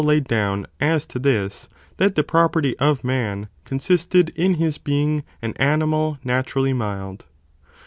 laid 0.03 0.23
down 0.27 0.65
as 0.79 1.05
to 1.05 1.19
this, 1.19 1.69
that 1.97 2.15
the 2.15 2.23
property 2.23 2.75
of 2.79 3.03
man 3.03 3.47
(consisted 3.65 4.29
in 4.35 4.55
his 4.55 4.79
being) 4.79 5.23
an 5.43 5.53
animal 5.57 6.17
naturally 6.23 6.73
mild. 6.73 7.25